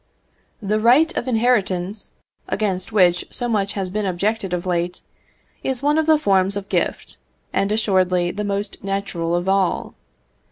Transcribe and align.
The 0.63 0.79
right 0.79 1.15
of 1.15 1.27
inheritance, 1.27 2.11
against 2.49 2.91
which 2.91 3.23
so 3.29 3.47
much 3.47 3.73
has 3.73 3.91
been 3.91 4.07
objected 4.07 4.51
of 4.51 4.65
late, 4.65 5.01
is 5.63 5.83
one 5.83 5.99
of 5.99 6.07
the 6.07 6.17
forms 6.17 6.57
of 6.57 6.69
gift, 6.69 7.19
and 7.53 7.71
assuredly 7.71 8.31
the 8.31 8.43
most 8.43 8.83
natural 8.83 9.35
of 9.35 9.47
all. 9.47 9.93